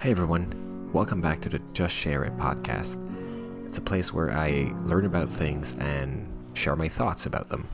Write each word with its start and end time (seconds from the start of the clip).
Hey 0.00 0.12
everyone, 0.12 0.90
welcome 0.92 1.20
back 1.20 1.40
to 1.40 1.48
the 1.48 1.58
Just 1.72 1.92
Share 1.92 2.22
It 2.22 2.36
podcast. 2.36 3.02
It's 3.66 3.78
a 3.78 3.80
place 3.80 4.14
where 4.14 4.30
I 4.30 4.72
learn 4.82 5.06
about 5.06 5.28
things 5.28 5.72
and 5.80 6.24
share 6.56 6.76
my 6.76 6.86
thoughts 6.86 7.26
about 7.26 7.48
them. 7.50 7.66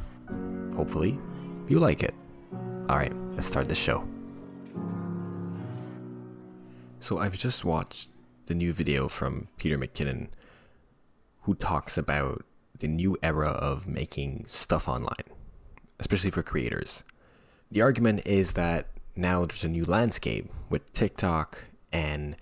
Hopefully, 0.75 1.19
you 1.69 1.79
like 1.79 2.03
it. 2.03 2.15
Alright, 2.89 3.13
let's 3.35 3.47
start 3.47 3.69
the 3.69 3.75
show. 3.75 4.09
So, 6.99 7.19
I've 7.19 7.37
just 7.37 7.63
watched 7.63 8.08
the 8.47 8.54
new 8.54 8.72
video 8.72 9.06
from 9.06 9.49
Peter 9.59 9.77
McKinnon, 9.77 10.29
who 11.43 11.54
talks 11.54 11.99
about 11.99 12.43
the 12.79 12.88
new 12.88 13.19
era 13.22 13.51
of 13.51 13.87
making 13.87 14.47
stuff 14.49 14.88
online, 14.88 15.29
especially 16.01 16.30
for 16.30 16.43
creators. 16.43 17.05
The 17.70 17.83
argument 17.83 18.27
is 18.27 18.55
that 18.55 18.87
now 19.15 19.45
there's 19.45 19.65
a 19.65 19.69
new 19.69 19.84
landscape 19.84 20.51
with 20.70 20.91
TikTok 20.95 21.65
and 21.95 22.37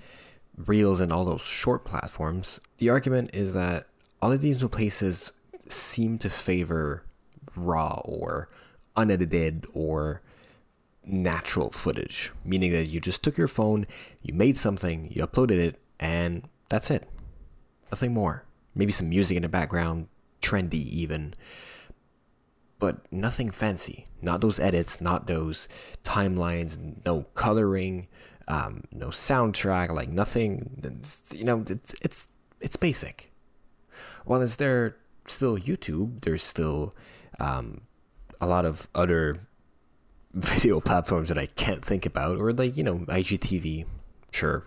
Reels 0.57 1.01
and 1.01 1.13
all 1.13 1.25
those 1.25 1.43
short 1.43 1.85
platforms. 1.85 2.61
The 2.79 2.91
argument 2.91 3.31
is 3.33 3.55
that 3.55 3.87
all 4.21 4.33
of 4.33 4.41
these 4.41 4.63
places 4.65 5.33
seem 5.69 6.19
to 6.19 6.29
favor 6.29 7.05
raw 7.57 8.01
or 8.05 8.49
unedited 8.97 9.67
or 9.73 10.21
natural 11.05 11.71
footage, 11.71 12.33
meaning 12.45 12.73
that 12.73 12.87
you 12.87 13.01
just 13.01 13.23
took 13.23 13.37
your 13.39 13.49
phone, 13.49 13.87
you 14.23 14.35
made 14.35 14.57
something, 14.57 15.11
you 15.11 15.27
uploaded 15.27 15.59
it, 15.59 15.81
and 15.99 16.49
that's 16.69 16.91
it. 16.91 17.09
Nothing 17.91 18.13
more. 18.13 18.45
Maybe 18.75 18.93
some 18.93 19.09
music 19.09 19.37
in 19.37 19.43
the 19.43 19.49
background, 19.49 20.09
trendy 20.43 20.75
even, 20.75 21.35
but 22.79 23.11
nothing 23.11 23.51
fancy. 23.51 24.07
Not 24.21 24.41
those 24.41 24.61
edits, 24.61 25.01
not 25.01 25.27
those 25.27 25.67
timelines, 26.05 26.79
no 27.05 27.23
coloring, 27.35 28.09
um, 28.49 28.85
no 28.93 29.09
soundtrack, 29.09 29.91
like 29.91 30.09
nothing. 30.09 30.81
It's, 30.83 31.23
you 31.35 31.45
know, 31.45 31.65
it's 31.69 31.95
it's 32.03 32.29
it's 32.61 32.77
basic. 32.77 33.33
While 34.25 34.43
is 34.43 34.57
there 34.57 34.97
still 35.27 35.59
YouTube, 35.59 36.23
there's 36.23 36.43
still 36.43 36.95
um, 37.39 37.83
a 38.41 38.47
lot 38.47 38.65
of 38.65 38.89
other 38.95 39.47
video 40.35 40.81
platforms 40.81 41.29
that 41.29 41.39
I 41.39 41.47
can't 41.47 41.85
think 41.85 42.07
about, 42.07 42.39
or 42.39 42.53
like 42.53 42.77
you 42.77 42.85
know 42.85 42.99
IGTV, 42.99 43.87
sure, 44.31 44.67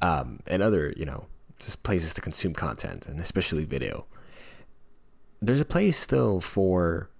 um, 0.00 0.40
and 0.46 0.62
other 0.62 0.92
you 0.96 1.04
know 1.04 1.26
just 1.58 1.82
places 1.82 2.14
to 2.14 2.20
consume 2.20 2.54
content, 2.54 3.06
and 3.06 3.20
especially 3.20 3.64
video. 3.64 4.06
There's 5.40 5.60
a 5.60 5.64
place 5.64 5.96
still 5.96 6.40
for 6.40 7.10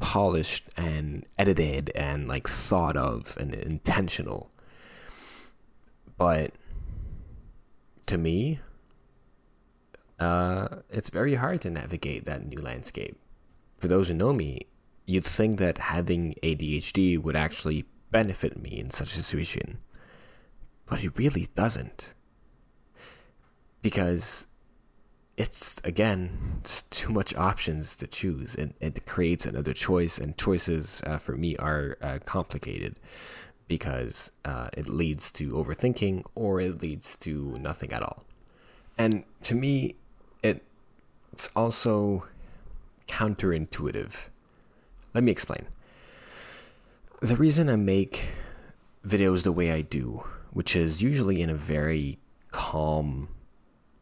polished 0.00 0.64
and 0.76 1.24
edited 1.38 1.90
and 1.94 2.26
like 2.26 2.48
thought 2.48 2.96
of 2.96 3.36
and 3.40 3.54
intentional 3.54 4.50
but 6.16 6.52
to 8.06 8.18
me, 8.18 8.60
uh, 10.18 10.68
it's 10.90 11.10
very 11.10 11.34
hard 11.34 11.60
to 11.62 11.70
navigate 11.70 12.24
that 12.24 12.46
new 12.46 12.60
landscape. 12.60 13.18
For 13.78 13.88
those 13.88 14.08
who 14.08 14.14
know 14.14 14.32
me, 14.32 14.66
you'd 15.06 15.24
think 15.24 15.58
that 15.58 15.78
having 15.78 16.34
ADHD 16.42 17.20
would 17.20 17.36
actually 17.36 17.84
benefit 18.10 18.60
me 18.60 18.78
in 18.78 18.90
such 18.90 19.12
a 19.12 19.22
situation. 19.22 19.78
But 20.86 21.02
it 21.02 21.18
really 21.18 21.48
doesn't. 21.54 22.14
Because 23.82 24.46
it's, 25.36 25.80
again, 25.84 26.58
it's 26.60 26.82
too 26.82 27.10
much 27.10 27.34
options 27.34 27.96
to 27.96 28.06
choose. 28.06 28.54
and 28.54 28.72
it 28.80 29.04
creates 29.04 29.46
another 29.46 29.72
choice, 29.72 30.18
and 30.18 30.38
choices 30.38 31.02
uh, 31.06 31.18
for 31.18 31.36
me 31.36 31.56
are 31.56 31.98
uh, 32.00 32.18
complicated 32.24 32.96
because 33.68 34.30
uh, 34.44 34.68
it 34.76 34.88
leads 34.88 35.32
to 35.32 35.52
overthinking 35.52 36.24
or 36.34 36.60
it 36.60 36.82
leads 36.82 37.16
to 37.16 37.56
nothing 37.58 37.92
at 37.92 38.02
all. 38.02 38.24
And 38.98 39.24
to 39.42 39.54
me, 39.54 39.96
it, 40.42 40.62
it's 41.32 41.48
also 41.56 42.26
counterintuitive. 43.08 44.28
Let 45.14 45.24
me 45.24 45.32
explain. 45.32 45.66
The 47.20 47.36
reason 47.36 47.68
I 47.68 47.76
make 47.76 48.34
videos 49.06 49.42
the 49.42 49.52
way 49.52 49.72
I 49.72 49.80
do, 49.80 50.24
which 50.52 50.76
is 50.76 51.02
usually 51.02 51.40
in 51.40 51.50
a 51.50 51.54
very 51.54 52.18
calm, 52.50 53.28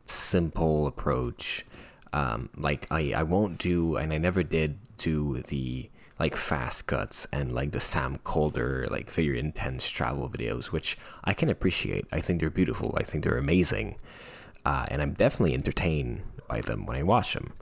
simple 0.07 0.87
approach, 0.87 1.65
um, 2.13 2.51
like 2.57 2.87
I, 2.91 3.13
I 3.15 3.23
won't 3.23 3.59
do, 3.59 3.97
and 3.97 4.13
I 4.13 4.19
never 4.19 4.43
did 4.43 4.79
do 4.99 5.39
the 5.39 5.89
like 6.19 6.37
fast 6.37 6.87
cuts 6.87 7.27
and 7.33 7.53
like 7.53 7.73
the 7.73 7.81
Sam 7.81 8.19
Kolder 8.25 8.89
like 8.91 9.11
very 9.11 9.39
intense 9.39 9.89
travel 9.89 10.29
videos, 10.29 10.67
which 10.67 10.99
I 11.25 11.35
can 11.35 11.49
appreciate. 11.49 12.07
I 12.13 12.21
think 12.21 12.41
they're 12.41 12.51
beautiful. 12.51 12.95
I 12.99 13.03
think 13.03 13.25
they're 13.25 13.39
amazing, 13.39 13.97
uh, 14.65 14.87
and 14.89 15.03
I'm 15.03 15.15
definitely 15.15 15.55
entertained 15.55 16.23
by 16.49 16.61
them 16.61 16.87
when 16.87 16.97
I 16.97 17.03
watch 17.03 17.35
them. 17.35 17.53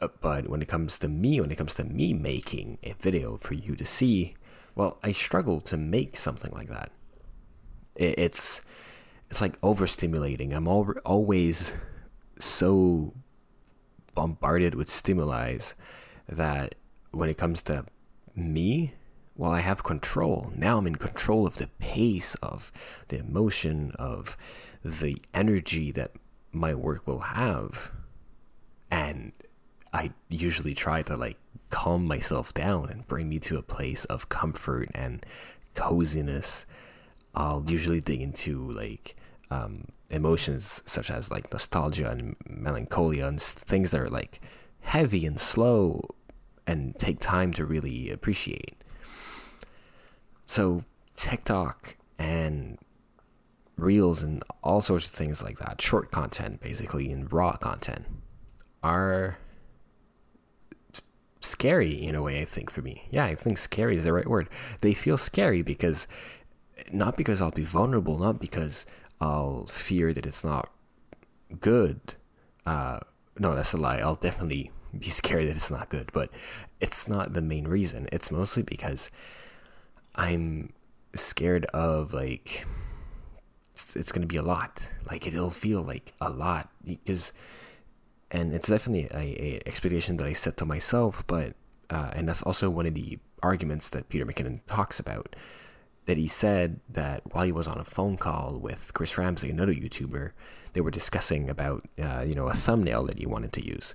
Uh, 0.00 0.08
but 0.20 0.48
when 0.48 0.62
it 0.62 0.68
comes 0.68 0.98
to 0.98 1.08
me, 1.08 1.40
when 1.40 1.50
it 1.50 1.58
comes 1.58 1.74
to 1.74 1.84
me 1.84 2.14
making 2.14 2.78
a 2.82 2.94
video 2.94 3.36
for 3.36 3.54
you 3.54 3.76
to 3.76 3.84
see, 3.84 4.34
well, 4.74 4.98
I 5.02 5.12
struggle 5.12 5.60
to 5.62 5.76
make 5.76 6.16
something 6.16 6.52
like 6.52 6.68
that. 6.68 6.90
It, 7.96 8.18
it's 8.18 8.62
it's 9.30 9.40
like 9.40 9.60
overstimulating. 9.60 10.54
I'm 10.54 10.66
al- 10.66 10.94
always 11.04 11.74
so 12.38 13.12
bombarded 14.14 14.74
with 14.74 14.88
stimuli 14.88 15.58
that 16.28 16.74
when 17.12 17.28
it 17.28 17.38
comes 17.38 17.62
to 17.64 17.84
me, 18.34 18.94
well, 19.36 19.50
I 19.50 19.60
have 19.60 19.82
control. 19.82 20.52
Now 20.54 20.78
I'm 20.78 20.86
in 20.86 20.96
control 20.96 21.46
of 21.46 21.56
the 21.56 21.68
pace, 21.78 22.34
of 22.36 22.70
the 23.08 23.18
emotion, 23.18 23.92
of 23.98 24.36
the 24.84 25.16
energy 25.32 25.90
that 25.92 26.12
my 26.52 26.74
work 26.74 27.06
will 27.06 27.20
have. 27.20 27.92
And 28.90 29.32
I 29.92 30.12
usually 30.28 30.74
try 30.74 31.02
to 31.02 31.16
like 31.16 31.38
calm 31.70 32.06
myself 32.06 32.52
down 32.52 32.90
and 32.90 33.06
bring 33.06 33.28
me 33.28 33.38
to 33.40 33.58
a 33.58 33.62
place 33.62 34.04
of 34.06 34.28
comfort 34.28 34.90
and 34.94 35.24
coziness. 35.74 36.66
I'll 37.34 37.64
usually 37.66 38.00
dig 38.00 38.20
into 38.20 38.70
like 38.72 39.16
um, 39.50 39.86
emotions 40.10 40.82
such 40.86 41.10
as 41.10 41.30
like 41.30 41.52
nostalgia 41.52 42.10
and 42.10 42.36
melancholia 42.48 43.26
and 43.26 43.40
things 43.40 43.90
that 43.92 44.00
are 44.00 44.10
like 44.10 44.40
heavy 44.80 45.26
and 45.26 45.40
slow 45.40 46.02
and 46.70 46.96
take 46.98 47.18
time 47.18 47.52
to 47.54 47.66
really 47.66 48.10
appreciate. 48.10 48.76
So, 50.46 50.84
TikTok 51.16 51.96
and 52.18 52.78
Reels 53.76 54.22
and 54.22 54.44
all 54.62 54.80
sorts 54.80 55.06
of 55.06 55.10
things 55.10 55.42
like 55.42 55.58
that, 55.58 55.82
short 55.82 56.12
content 56.12 56.60
basically, 56.60 57.10
and 57.10 57.30
raw 57.32 57.56
content, 57.56 58.06
are 58.82 59.38
scary 61.40 61.92
in 61.92 62.14
a 62.14 62.22
way, 62.22 62.40
I 62.40 62.44
think, 62.44 62.70
for 62.70 62.82
me. 62.82 63.08
Yeah, 63.10 63.24
I 63.24 63.34
think 63.34 63.58
scary 63.58 63.96
is 63.96 64.04
the 64.04 64.12
right 64.12 64.28
word. 64.28 64.48
They 64.80 64.94
feel 64.94 65.16
scary 65.16 65.62
because, 65.62 66.06
not 66.92 67.16
because 67.16 67.42
I'll 67.42 67.50
be 67.50 67.64
vulnerable, 67.64 68.18
not 68.18 68.40
because 68.40 68.86
I'll 69.20 69.66
fear 69.66 70.12
that 70.12 70.26
it's 70.26 70.44
not 70.44 70.70
good. 71.58 72.00
Uh, 72.64 73.00
no, 73.38 73.56
that's 73.56 73.72
a 73.72 73.76
lie. 73.76 73.98
I'll 73.98 74.14
definitely 74.14 74.70
be 74.98 75.08
scared 75.08 75.46
that 75.46 75.56
it's 75.56 75.70
not 75.70 75.88
good, 75.88 76.10
but 76.12 76.30
it's 76.80 77.08
not 77.08 77.32
the 77.32 77.42
main 77.42 77.66
reason. 77.66 78.08
It's 78.12 78.30
mostly 78.30 78.62
because 78.62 79.10
I'm 80.14 80.72
scared 81.14 81.66
of 81.66 82.12
like 82.12 82.66
it's, 83.72 83.96
it's 83.96 84.12
going 84.12 84.22
to 84.22 84.28
be 84.28 84.36
a 84.36 84.42
lot. 84.42 84.92
Like 85.08 85.26
it'll 85.26 85.50
feel 85.50 85.82
like 85.82 86.12
a 86.20 86.30
lot 86.30 86.70
because 86.84 87.32
and 88.30 88.54
it's 88.54 88.68
definitely 88.68 89.08
a, 89.12 89.42
a 89.42 89.62
expectation 89.66 90.16
that 90.18 90.26
I 90.26 90.32
set 90.32 90.56
to 90.58 90.66
myself, 90.66 91.26
but 91.26 91.54
uh, 91.88 92.10
and 92.14 92.28
that's 92.28 92.42
also 92.42 92.70
one 92.70 92.86
of 92.86 92.94
the 92.94 93.18
arguments 93.42 93.88
that 93.90 94.08
Peter 94.08 94.24
McKinnon 94.24 94.60
talks 94.66 95.00
about 95.00 95.34
that 96.06 96.16
he 96.16 96.26
said 96.26 96.80
that 96.88 97.22
while 97.32 97.44
he 97.44 97.52
was 97.52 97.66
on 97.66 97.78
a 97.78 97.84
phone 97.84 98.16
call 98.16 98.58
with 98.58 98.92
Chris 98.94 99.16
Ramsay, 99.18 99.50
another 99.50 99.74
YouTuber, 99.74 100.32
they 100.72 100.80
were 100.80 100.90
discussing 100.90 101.48
about 101.48 101.88
uh, 102.02 102.24
you 102.26 102.34
know 102.34 102.46
a 102.46 102.54
thumbnail 102.54 103.04
that 103.06 103.18
he 103.18 103.26
wanted 103.26 103.52
to 103.54 103.66
use, 103.66 103.94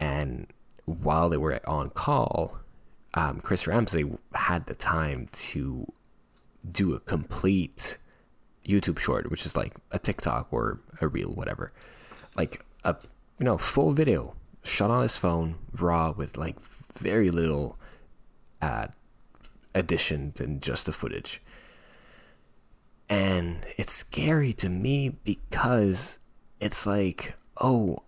and 0.00 0.46
while 0.86 1.28
they 1.28 1.36
were 1.36 1.60
on 1.68 1.90
call, 1.90 2.58
um, 3.14 3.40
Chris 3.40 3.66
Ramsay 3.66 4.10
had 4.34 4.66
the 4.66 4.74
time 4.74 5.28
to 5.32 5.86
do 6.72 6.94
a 6.94 7.00
complete 7.00 7.98
YouTube 8.66 8.98
short, 8.98 9.30
which 9.30 9.46
is 9.46 9.56
like 9.56 9.74
a 9.90 9.98
TikTok 9.98 10.48
or 10.50 10.80
a 11.00 11.08
reel, 11.08 11.32
whatever, 11.34 11.72
like 12.36 12.64
a 12.84 12.96
you 13.38 13.44
know 13.44 13.58
full 13.58 13.92
video 13.92 14.34
shot 14.62 14.90
on 14.90 15.02
his 15.02 15.16
phone, 15.16 15.56
raw 15.78 16.12
with 16.12 16.36
like 16.36 16.56
very 16.94 17.30
little 17.30 17.78
uh, 18.62 18.86
addition 19.74 20.32
than 20.36 20.60
just 20.60 20.86
the 20.86 20.92
footage. 20.92 21.42
And 23.08 23.66
it's 23.76 23.92
scary 23.92 24.52
to 24.54 24.68
me 24.68 25.16
because 25.24 26.20
it's 26.60 26.86
like, 26.86 27.34
oh, 27.60 28.04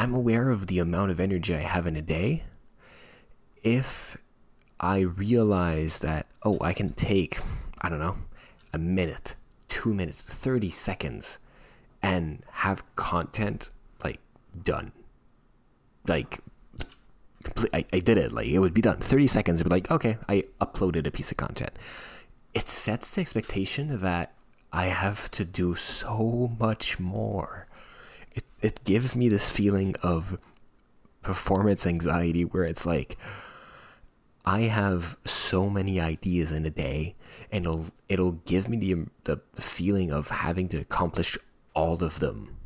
I'm 0.00 0.14
aware 0.14 0.48
of 0.48 0.68
the 0.68 0.78
amount 0.78 1.10
of 1.10 1.20
energy 1.20 1.54
I 1.54 1.58
have 1.58 1.86
in 1.86 1.94
a 1.94 2.00
day. 2.00 2.44
If 3.62 4.16
I 4.80 5.00
realize 5.00 5.98
that, 5.98 6.24
oh, 6.42 6.56
I 6.62 6.72
can 6.72 6.94
take, 6.94 7.38
I 7.82 7.90
don't 7.90 7.98
know, 7.98 8.16
a 8.72 8.78
minute, 8.78 9.34
two 9.68 9.92
minutes, 9.92 10.22
30 10.22 10.70
seconds, 10.70 11.38
and 12.02 12.42
have 12.50 12.82
content 12.96 13.68
like 14.02 14.20
done. 14.64 14.92
Like, 16.08 16.38
I, 17.74 17.84
I 17.92 17.98
did 17.98 18.16
it. 18.16 18.32
Like, 18.32 18.46
it 18.46 18.58
would 18.58 18.72
be 18.72 18.80
done. 18.80 19.00
30 19.00 19.26
seconds, 19.26 19.62
be 19.62 19.68
like, 19.68 19.90
okay, 19.90 20.16
I 20.30 20.44
uploaded 20.62 21.06
a 21.06 21.10
piece 21.10 21.30
of 21.30 21.36
content. 21.36 21.72
It 22.54 22.70
sets 22.70 23.14
the 23.14 23.20
expectation 23.20 24.00
that 24.00 24.32
I 24.72 24.86
have 24.86 25.30
to 25.32 25.44
do 25.44 25.74
so 25.74 26.56
much 26.58 26.98
more. 26.98 27.66
It, 28.40 28.44
it 28.62 28.84
gives 28.84 29.14
me 29.14 29.28
this 29.28 29.50
feeling 29.50 29.94
of 30.02 30.38
performance 31.22 31.86
anxiety 31.86 32.44
where 32.44 32.64
it's 32.64 32.86
like, 32.86 33.18
I 34.44 34.62
have 34.62 35.18
so 35.24 35.68
many 35.68 36.00
ideas 36.00 36.52
in 36.52 36.64
a 36.64 36.70
day, 36.70 37.14
and 37.52 37.64
it'll 37.64 37.86
it'll 38.08 38.32
give 38.46 38.68
me 38.68 38.78
the, 39.24 39.40
the 39.54 39.62
feeling 39.62 40.10
of 40.10 40.30
having 40.30 40.68
to 40.70 40.78
accomplish 40.78 41.36
all 41.74 42.02
of 42.02 42.20
them, 42.20 42.56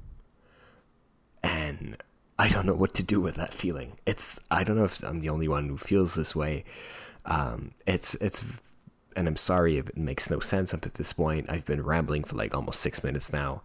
and 1.43 1.97
I 2.38 2.49
don't 2.49 2.67
know 2.67 2.75
what 2.75 2.94
to 2.94 3.03
do 3.03 3.21
with 3.21 3.35
that 3.35 3.53
feeling. 3.53 3.99
It's 4.06 4.38
I 4.50 4.62
don't 4.62 4.76
know 4.76 4.85
if 4.85 5.03
I'm 5.03 5.21
the 5.21 5.29
only 5.29 5.49
one 5.49 5.69
who 5.69 5.76
feels 5.76 6.15
this 6.15 6.37
way. 6.37 6.65
Um, 7.26 7.73
it's 7.87 8.15
it's, 8.17 8.44
and 9.17 9.26
I'm 9.26 9.37
sorry 9.37 9.76
if 9.76 9.88
it 9.88 9.97
makes 9.97 10.31
no 10.31 10.38
sense 10.38 10.73
up 10.73 10.87
at 10.87 10.94
this 10.94 11.12
point. 11.12 11.50
I've 11.50 11.65
been 11.65 11.82
rambling 11.82 12.23
for 12.23 12.37
like 12.37 12.55
almost 12.55 12.81
six 12.81 13.03
minutes 13.03 13.32
now. 13.32 13.62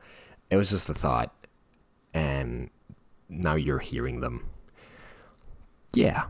It 0.50 0.58
was 0.58 0.72
just 0.72 0.90
a 0.90 0.96
thought, 0.96 1.32
and 2.40 2.70
now 3.30 3.56
you're 3.56 3.80
hearing 3.80 4.22
them. 4.22 4.46
Yeah 5.94 6.26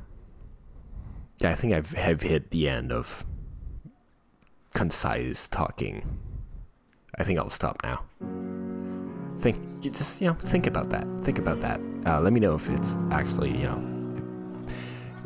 yeah, 1.40 1.50
I 1.50 1.56
think 1.56 1.74
I've 1.74 1.92
have 1.92 2.22
hit 2.22 2.52
the 2.52 2.68
end 2.68 2.92
of 2.92 3.26
concise 4.74 5.48
talking. 5.48 6.20
I 7.18 7.24
think 7.24 7.40
I'll 7.40 7.50
stop 7.50 7.82
now. 7.84 8.04
Think, 9.40 9.82
just 9.82 10.22
you 10.22 10.28
know, 10.28 10.34
think 10.34 10.68
about 10.68 10.90
that. 10.90 11.06
Think 11.22 11.40
about 11.40 11.62
that. 11.62 11.80
Uh, 12.06 12.20
let 12.22 12.34
me 12.34 12.40
know 12.40 12.56
if 12.56 12.70
it's 12.70 12.98
actually 13.12 13.52
you 13.52 13.64
know 13.64 13.82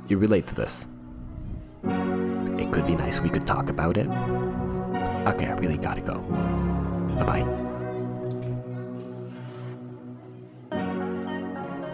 you 0.07 0.17
relate 0.17 0.47
to 0.47 0.55
this. 0.55 0.85
It 1.83 2.71
could 2.71 2.85
be 2.85 2.95
nice. 2.95 3.19
We 3.19 3.29
could 3.29 3.47
talk 3.47 3.69
about 3.69 3.97
it. 3.97 4.07
Okay, 4.07 5.47
I 5.47 5.57
really 5.57 5.77
gotta 5.77 6.01
go. 6.01 6.15
Bye 7.17 7.25
bye. 7.25 7.72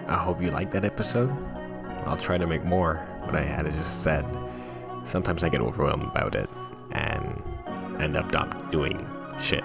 I 0.09 0.17
hope 0.17 0.41
you 0.41 0.47
liked 0.47 0.71
that 0.71 0.83
episode. 0.83 1.29
I'll 2.05 2.17
try 2.17 2.37
to 2.37 2.47
make 2.47 2.65
more 2.65 3.05
but 3.31 3.39
I 3.39 3.43
had 3.43 3.65
just 3.65 4.01
said, 4.01 4.25
sometimes 5.03 5.43
I 5.43 5.49
get 5.49 5.61
overwhelmed 5.61 6.01
about 6.01 6.33
it 6.33 6.49
and 6.93 7.43
end 8.01 8.17
up 8.17 8.33
not 8.33 8.71
doing 8.71 8.99
shit. 9.39 9.63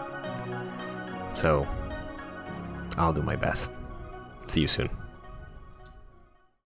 So, 1.33 1.67
I'll 2.99 3.15
do 3.15 3.23
my 3.23 3.37
best. 3.37 3.73
See 4.49 4.61
you 4.61 4.69
soon. 4.69 4.91